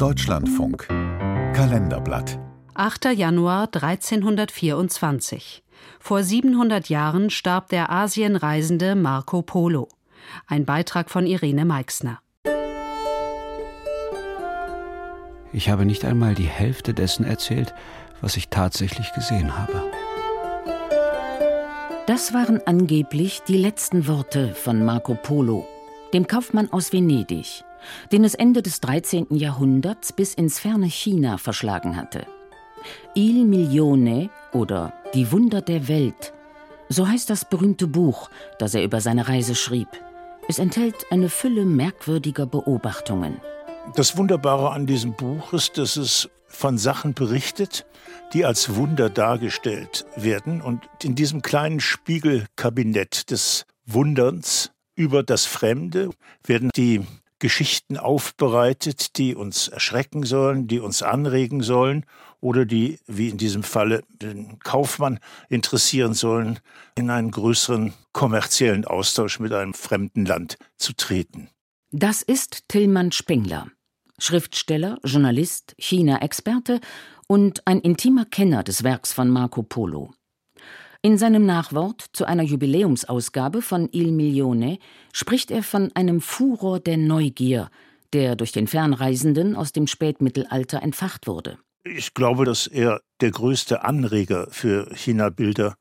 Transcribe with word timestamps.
Deutschlandfunk 0.00 0.88
Kalenderblatt 0.88 2.38
8. 2.72 3.12
Januar 3.14 3.68
1324. 3.70 5.62
Vor 5.98 6.22
700 6.22 6.88
Jahren 6.88 7.28
starb 7.28 7.68
der 7.68 7.92
Asienreisende 7.92 8.94
Marco 8.94 9.42
Polo. 9.42 9.88
Ein 10.46 10.64
Beitrag 10.64 11.10
von 11.10 11.26
Irene 11.26 11.66
Meixner. 11.66 12.20
Ich 15.52 15.68
habe 15.68 15.84
nicht 15.84 16.06
einmal 16.06 16.34
die 16.34 16.48
Hälfte 16.48 16.94
dessen 16.94 17.26
erzählt, 17.26 17.74
was 18.22 18.38
ich 18.38 18.48
tatsächlich 18.48 19.12
gesehen 19.12 19.58
habe. 19.58 19.82
Das 22.06 22.32
waren 22.32 22.62
angeblich 22.64 23.42
die 23.46 23.58
letzten 23.58 24.08
Worte 24.08 24.54
von 24.54 24.82
Marco 24.82 25.14
Polo, 25.14 25.68
dem 26.12 26.26
Kaufmann 26.26 26.72
aus 26.72 26.92
Venedig, 26.92 27.64
den 28.12 28.24
es 28.24 28.34
Ende 28.34 28.62
des 28.62 28.80
13. 28.80 29.28
Jahrhunderts 29.30 30.12
bis 30.12 30.34
ins 30.34 30.58
ferne 30.58 30.86
China 30.86 31.38
verschlagen 31.38 31.96
hatte. 31.96 32.26
Il 33.14 33.44
Milione 33.44 34.30
oder 34.52 34.92
Die 35.14 35.30
Wunder 35.32 35.60
der 35.60 35.88
Welt, 35.88 36.32
so 36.88 37.06
heißt 37.06 37.30
das 37.30 37.44
berühmte 37.44 37.86
Buch, 37.86 38.30
das 38.58 38.74
er 38.74 38.82
über 38.82 39.00
seine 39.00 39.28
Reise 39.28 39.54
schrieb. 39.54 39.88
Es 40.48 40.58
enthält 40.58 41.06
eine 41.10 41.28
Fülle 41.28 41.64
merkwürdiger 41.64 42.46
Beobachtungen. 42.46 43.40
Das 43.94 44.16
Wunderbare 44.16 44.70
an 44.72 44.86
diesem 44.86 45.14
Buch 45.14 45.52
ist, 45.52 45.78
dass 45.78 45.96
es 45.96 46.28
von 46.48 46.78
Sachen 46.78 47.14
berichtet, 47.14 47.86
die 48.32 48.44
als 48.44 48.74
Wunder 48.74 49.08
dargestellt 49.08 50.04
werden. 50.16 50.60
Und 50.60 50.82
in 51.02 51.14
diesem 51.14 51.42
kleinen 51.42 51.80
Spiegelkabinett 51.80 53.30
des 53.30 53.66
Wunderns 53.86 54.69
über 55.00 55.22
das 55.22 55.46
Fremde 55.46 56.10
werden 56.44 56.68
die 56.76 57.06
Geschichten 57.38 57.96
aufbereitet, 57.96 59.16
die 59.16 59.34
uns 59.34 59.68
erschrecken 59.68 60.24
sollen, 60.24 60.68
die 60.68 60.78
uns 60.78 61.02
anregen 61.02 61.62
sollen 61.62 62.04
oder 62.40 62.66
die, 62.66 62.98
wie 63.06 63.30
in 63.30 63.38
diesem 63.38 63.62
Falle, 63.62 64.02
den 64.10 64.58
Kaufmann 64.58 65.18
interessieren 65.48 66.12
sollen, 66.12 66.58
in 66.96 67.08
einen 67.08 67.30
größeren 67.30 67.94
kommerziellen 68.12 68.84
Austausch 68.84 69.40
mit 69.40 69.54
einem 69.54 69.72
fremden 69.72 70.26
Land 70.26 70.58
zu 70.76 70.92
treten. 70.92 71.48
Das 71.90 72.20
ist 72.20 72.68
Tillmann 72.68 73.10
Spengler, 73.10 73.68
Schriftsteller, 74.18 74.98
Journalist, 75.02 75.74
China-Experte 75.78 76.78
und 77.26 77.66
ein 77.66 77.80
intimer 77.80 78.26
Kenner 78.26 78.64
des 78.64 78.84
Werks 78.84 79.14
von 79.14 79.30
Marco 79.30 79.62
Polo. 79.62 80.12
In 81.02 81.16
seinem 81.16 81.46
Nachwort 81.46 82.04
zu 82.12 82.26
einer 82.26 82.42
Jubiläumsausgabe 82.42 83.62
von 83.62 83.88
Il 83.90 84.12
Milione 84.12 84.78
spricht 85.14 85.50
er 85.50 85.62
von 85.62 85.90
einem 85.94 86.20
Furor 86.20 86.78
der 86.78 86.98
Neugier, 86.98 87.70
der 88.12 88.36
durch 88.36 88.52
den 88.52 88.66
Fernreisenden 88.66 89.56
aus 89.56 89.72
dem 89.72 89.86
Spätmittelalter 89.86 90.82
entfacht 90.82 91.26
wurde. 91.26 91.56
Ich 91.84 92.12
glaube, 92.12 92.44
dass 92.44 92.66
er 92.66 93.00
der 93.22 93.30
größte 93.30 93.82
Anreger 93.82 94.48
für 94.50 94.94
China-Bilder 94.94 95.76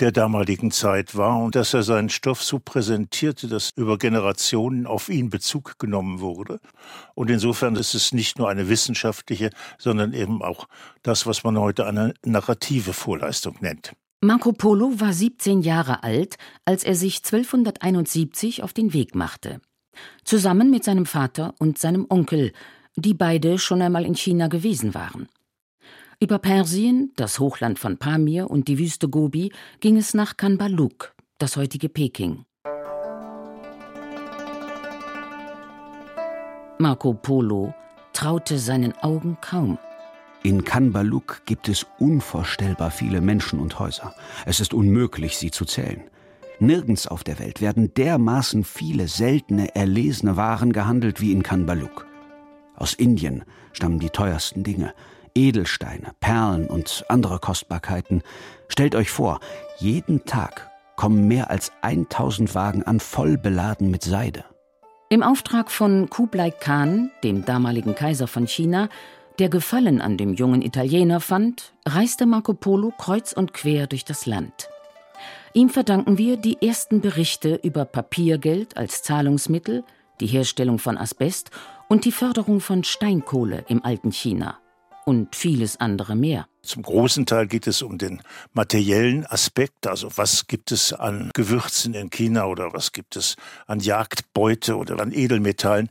der 0.00 0.12
damaligen 0.12 0.70
Zeit 0.70 1.16
war 1.16 1.38
und 1.38 1.54
dass 1.54 1.72
er 1.72 1.82
seinen 1.82 2.10
Stoff 2.10 2.42
so 2.42 2.58
präsentierte, 2.58 3.48
dass 3.48 3.70
über 3.76 3.96
Generationen 3.96 4.86
auf 4.86 5.08
ihn 5.08 5.30
Bezug 5.30 5.78
genommen 5.78 6.20
wurde. 6.20 6.60
Und 7.14 7.30
insofern 7.30 7.76
ist 7.76 7.94
es 7.94 8.12
nicht 8.12 8.38
nur 8.38 8.50
eine 8.50 8.68
wissenschaftliche, 8.68 9.48
sondern 9.78 10.12
eben 10.12 10.42
auch 10.42 10.68
das, 11.02 11.26
was 11.26 11.44
man 11.44 11.58
heute 11.58 11.86
eine 11.86 12.12
narrative 12.26 12.92
Vorleistung 12.92 13.56
nennt. 13.60 13.94
Marco 14.24 14.52
Polo 14.52 15.00
war 15.00 15.12
17 15.12 15.60
Jahre 15.60 16.02
alt, 16.02 16.38
als 16.64 16.82
er 16.82 16.94
sich 16.94 17.18
1271 17.18 18.62
auf 18.62 18.72
den 18.72 18.94
Weg 18.94 19.14
machte. 19.14 19.60
Zusammen 20.24 20.70
mit 20.70 20.82
seinem 20.82 21.04
Vater 21.04 21.54
und 21.58 21.76
seinem 21.76 22.06
Onkel, 22.08 22.52
die 22.96 23.12
beide 23.12 23.58
schon 23.58 23.82
einmal 23.82 24.06
in 24.06 24.14
China 24.14 24.48
gewesen 24.48 24.94
waren. 24.94 25.28
Über 26.20 26.38
Persien, 26.38 27.12
das 27.16 27.38
Hochland 27.38 27.78
von 27.78 27.98
Pamir 27.98 28.50
und 28.50 28.68
die 28.68 28.78
Wüste 28.78 29.10
Gobi 29.10 29.52
ging 29.80 29.98
es 29.98 30.14
nach 30.14 30.38
Kanbaluk, 30.38 31.14
das 31.36 31.58
heutige 31.58 31.90
Peking. 31.90 32.46
Marco 36.78 37.12
Polo 37.12 37.74
traute 38.14 38.58
seinen 38.58 38.96
Augen 39.02 39.36
kaum. 39.42 39.76
In 40.46 40.62
Kanbaluk 40.62 41.40
gibt 41.46 41.70
es 41.70 41.86
unvorstellbar 41.98 42.90
viele 42.90 43.22
Menschen 43.22 43.60
und 43.60 43.78
Häuser. 43.78 44.14
Es 44.44 44.60
ist 44.60 44.74
unmöglich, 44.74 45.38
sie 45.38 45.50
zu 45.50 45.64
zählen. 45.64 46.02
Nirgends 46.58 47.06
auf 47.06 47.24
der 47.24 47.38
Welt 47.38 47.62
werden 47.62 47.94
dermaßen 47.94 48.62
viele 48.62 49.08
seltene, 49.08 49.74
erlesene 49.74 50.36
Waren 50.36 50.74
gehandelt 50.74 51.22
wie 51.22 51.32
in 51.32 51.42
Kanbaluk. 51.42 52.06
Aus 52.76 52.92
Indien 52.92 53.44
stammen 53.72 54.00
die 54.00 54.10
teuersten 54.10 54.64
Dinge. 54.64 54.92
Edelsteine, 55.34 56.12
Perlen 56.20 56.66
und 56.66 57.06
andere 57.08 57.38
Kostbarkeiten. 57.38 58.22
Stellt 58.68 58.94
euch 58.94 59.10
vor, 59.10 59.40
jeden 59.78 60.26
Tag 60.26 60.70
kommen 60.96 61.26
mehr 61.26 61.48
als 61.48 61.72
1000 61.80 62.54
Wagen 62.54 62.82
an, 62.82 63.00
voll 63.00 63.38
beladen 63.38 63.90
mit 63.90 64.02
Seide. 64.02 64.44
Im 65.08 65.22
Auftrag 65.22 65.70
von 65.70 66.10
Kublai 66.10 66.50
Khan, 66.50 67.10
dem 67.22 67.46
damaligen 67.46 67.94
Kaiser 67.94 68.26
von 68.26 68.46
China, 68.46 68.90
der 69.38 69.48
Gefallen 69.48 70.00
an 70.00 70.16
dem 70.16 70.34
jungen 70.34 70.62
Italiener 70.62 71.20
fand, 71.20 71.72
reiste 71.86 72.26
Marco 72.26 72.54
Polo 72.54 72.92
kreuz 72.96 73.32
und 73.32 73.52
quer 73.52 73.86
durch 73.86 74.04
das 74.04 74.26
Land. 74.26 74.68
Ihm 75.52 75.68
verdanken 75.68 76.18
wir 76.18 76.36
die 76.36 76.60
ersten 76.62 77.00
Berichte 77.00 77.60
über 77.62 77.84
Papiergeld 77.84 78.76
als 78.76 79.02
Zahlungsmittel, 79.02 79.84
die 80.20 80.26
Herstellung 80.26 80.78
von 80.78 80.98
Asbest 80.98 81.50
und 81.88 82.04
die 82.04 82.12
Förderung 82.12 82.60
von 82.60 82.84
Steinkohle 82.84 83.64
im 83.68 83.84
alten 83.84 84.10
China 84.10 84.58
und 85.04 85.36
vieles 85.36 85.78
andere 85.80 86.16
mehr. 86.16 86.46
Zum 86.62 86.82
großen 86.82 87.26
Teil 87.26 87.46
geht 87.46 87.66
es 87.66 87.82
um 87.82 87.98
den 87.98 88.22
materiellen 88.54 89.26
Aspekt, 89.26 89.86
also 89.86 90.08
was 90.16 90.46
gibt 90.46 90.72
es 90.72 90.94
an 90.94 91.30
Gewürzen 91.34 91.92
in 91.92 92.08
China 92.08 92.46
oder 92.46 92.72
was 92.72 92.92
gibt 92.92 93.16
es 93.16 93.36
an 93.66 93.80
Jagdbeute 93.80 94.76
oder 94.76 94.98
an 95.00 95.12
Edelmetallen. 95.12 95.90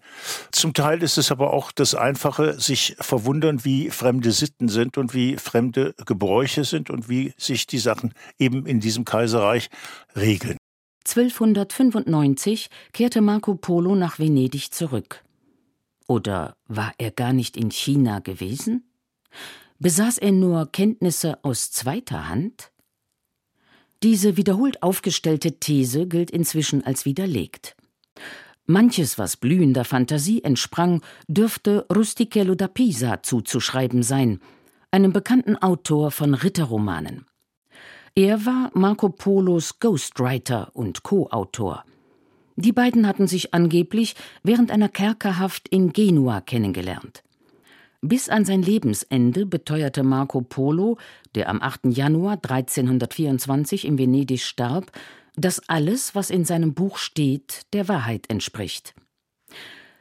Zum 0.51 0.74
Teil 0.74 1.03
ist 1.03 1.19
es 1.19 1.31
aber 1.31 1.53
auch 1.53 1.72
das 1.72 1.94
Einfache, 1.94 2.59
sich 2.59 2.96
verwundern, 3.00 3.63
wie 3.63 3.91
fremde 3.91 4.31
Sitten 4.31 4.68
sind 4.68 4.97
und 4.97 5.13
wie 5.13 5.38
fremde 5.38 5.94
Gebräuche 6.06 6.63
sind 6.63 6.90
und 6.90 7.07
wie 7.07 7.34
sich 7.38 7.68
die 7.68 7.78
Sachen 7.78 8.13
eben 8.40 8.66
in 8.66 8.80
diesem 8.80 9.06
Kaiserreich 9.06 9.69
regeln. 10.16 10.57
1295 11.06 12.69
kehrte 12.94 13.22
Marco 13.22 13.56
Polo 13.56 13.94
nach 13.94 14.18
Venedig 14.18 14.74
zurück. 14.74 15.24
Oder 16.07 16.56
war 16.68 16.94
er 16.97 17.12
gar 17.12 17.34
nicht 17.34 17.57
in 17.57 17.69
China 17.69 18.19
gewesen? 18.19 18.84
Besaß 19.80 20.18
er 20.18 20.32
nur 20.32 20.72
Kenntnisse 20.72 21.44
aus 21.44 21.72
zweiter 21.72 22.30
Hand? 22.30 22.72
Diese 24.04 24.38
wiederholt 24.38 24.84
aufgestellte 24.84 25.60
These 25.60 26.08
gilt 26.08 26.32
inzwischen 26.32 26.86
als 26.86 27.06
widerlegt. 27.06 27.76
Manches, 28.66 29.18
was 29.18 29.36
blühender 29.38 29.84
Fantasie 29.84 30.44
entsprang, 30.44 31.02
dürfte 31.28 31.86
Rustichello 31.94 32.56
da 32.56 32.68
Pisa 32.68 33.22
zuzuschreiben 33.24 34.04
sein, 34.04 34.40
einem 34.92 35.12
bekannten 35.12 35.58
Autor 35.58 36.12
von 36.12 36.34
Ritterromanen. 36.34 37.26
Er 38.16 38.46
war 38.46 38.72
Marco 38.74 39.10
Polos 39.10 39.80
Ghostwriter 39.80 40.70
und 40.74 41.04
Co-Autor. 41.04 41.84
Die 42.56 42.72
beiden 42.72 43.08
hatten 43.08 43.28
sich 43.28 43.54
angeblich 43.54 44.16
während 44.44 44.70
einer 44.70 44.90
Kerkerhaft 44.90 45.68
in 45.70 45.92
Genua 45.92 46.42
kennengelernt. 46.42 47.23
Bis 48.06 48.28
an 48.28 48.44
sein 48.44 48.62
Lebensende 48.62 49.46
beteuerte 49.46 50.03
Marco 50.03 50.41
Polo, 50.41 50.97
der 51.36 51.47
am 51.47 51.62
8. 51.62 51.86
Januar 51.86 52.34
1324 52.34 53.86
in 53.86 53.97
Venedig 53.97 54.41
starb, 54.41 54.91
dass 55.38 55.69
alles, 55.69 56.13
was 56.13 56.30
in 56.30 56.44
seinem 56.44 56.74
Buch 56.74 56.97
steht, 56.97 57.62
der 57.72 57.88
Wahrheit 57.88 58.30
entspricht. 58.30 58.94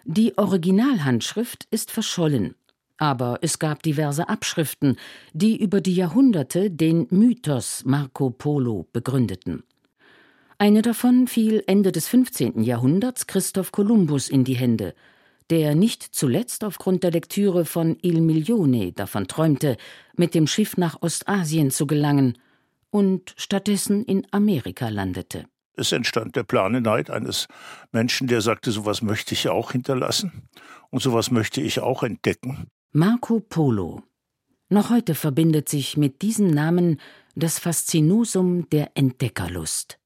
Die 0.05 0.37
Originalhandschrift 0.37 1.69
ist 1.71 1.93
verschollen, 1.93 2.57
aber 2.97 3.39
es 3.41 3.61
gab 3.61 3.85
diverse 3.85 4.29
Abschriften, 4.29 4.97
die 5.33 5.57
über 5.57 5.81
die 5.81 5.95
Jahrhunderte 5.95 6.73
den 6.73 7.07
Mythos 7.11 7.85
Marco 7.85 8.31
Polo 8.31 8.89
begründeten. 8.93 9.63
Eine 10.59 10.83
davon 10.83 11.29
fiel 11.29 11.63
Ende 11.69 11.93
des 11.93 12.09
15. 12.09 12.65
Jahrhunderts 12.65 13.29
Christoph 13.29 13.71
Kolumbus 13.71 14.29
in 14.29 14.43
die 14.43 14.57
Hände– 14.57 14.93
der 15.51 15.75
nicht 15.75 16.03
zuletzt 16.03 16.65
aufgrund 16.65 17.03
der 17.03 17.11
Lektüre 17.11 17.65
von 17.65 17.97
Il 18.03 18.21
Milione 18.21 18.93
davon 18.93 19.29
träumte, 19.29 19.77
mit 20.17 20.35
dem 20.35 20.47
Schiff 20.47 20.77
nach 20.77 21.01
Ostasien 21.03 21.71
zu 21.71 21.87
gelangen 21.87 22.39
und 22.91 23.35
stattdessen 23.37 24.05
in 24.05 24.27
Amerika 24.31 24.89
landete. 24.89 25.47
Es 25.75 25.93
entstand 25.93 26.37
der 26.37 26.43
Planeneid 26.43 27.11
eines 27.11 27.49
Menschen, 27.93 28.27
der 28.27 28.43
sagte, 28.43 28.71
sowas 28.71 29.03
möchte 29.03 29.35
ich 29.35 29.49
auch 29.49 29.73
hinterlassen 29.73 30.49
und 30.91 31.03
sowas 31.03 31.31
möchte 31.31 31.61
ich 31.63 31.81
auch 31.81 32.03
entdecken. 32.03 32.67
Marco 32.93 33.41
Polo. 33.41 34.03
Noch 34.69 34.91
heute 34.91 35.15
verbindet 35.15 35.69
sich 35.69 35.97
mit 35.97 36.23
diesem 36.23 36.49
Namen 36.49 37.01
das 37.35 37.59
Faszinosum 37.59 38.69
der 38.71 38.91
Entdeckerlust. 38.95 39.99